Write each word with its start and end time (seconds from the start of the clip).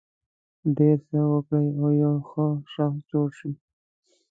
ډېر 0.77 0.97
څه 1.09 1.19
وکړي 1.31 1.67
او 1.81 1.87
یو 2.03 2.15
ښه 2.29 2.45
شخص 2.73 2.99
جوړ 3.11 3.27
شي. 3.39 3.51